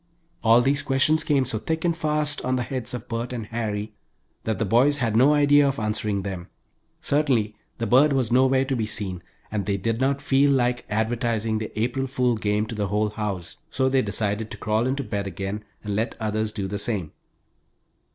[0.43, 3.93] All these questions came so thick and fast on the heads of Bert and Harry
[4.45, 6.47] that the boys had no idea of answering them.
[7.03, 11.59] Certainly the bird was nowhere to be seen, and they did not feel like advertising
[11.59, 15.27] their "April fool game" to the whole house, so they decided to crawl into bed
[15.27, 17.11] again and let others do the same.